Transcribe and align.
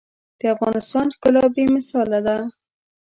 د 0.39 0.41
افغانستان 0.55 1.05
ښکلا 1.15 1.45
بې 1.53 1.63
مثاله 1.75 2.19
ده. 2.27 2.37